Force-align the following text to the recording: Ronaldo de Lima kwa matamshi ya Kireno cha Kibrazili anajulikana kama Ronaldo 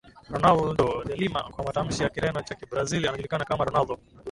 Ronaldo 0.29 1.03
de 1.07 1.15
Lima 1.15 1.41
kwa 1.51 1.63
matamshi 1.65 2.03
ya 2.03 2.09
Kireno 2.09 2.41
cha 2.41 2.55
Kibrazili 2.55 3.07
anajulikana 3.07 3.45
kama 3.45 3.65
Ronaldo 3.65 3.99